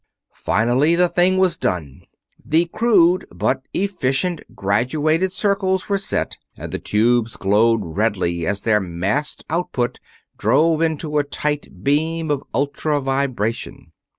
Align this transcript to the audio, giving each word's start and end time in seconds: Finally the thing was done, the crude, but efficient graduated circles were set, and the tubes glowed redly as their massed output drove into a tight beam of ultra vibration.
Finally 0.41 0.95
the 0.95 1.07
thing 1.07 1.37
was 1.37 1.55
done, 1.55 2.01
the 2.43 2.65
crude, 2.73 3.23
but 3.31 3.67
efficient 3.75 4.41
graduated 4.55 5.31
circles 5.31 5.89
were 5.89 5.97
set, 5.99 6.37
and 6.57 6.71
the 6.71 6.79
tubes 6.79 7.37
glowed 7.37 7.81
redly 7.83 8.43
as 8.47 8.63
their 8.63 8.79
massed 8.79 9.45
output 9.47 9.99
drove 10.39 10.81
into 10.81 11.19
a 11.19 11.23
tight 11.23 11.83
beam 11.83 12.31
of 12.31 12.43
ultra 12.51 12.99
vibration. 12.99 13.91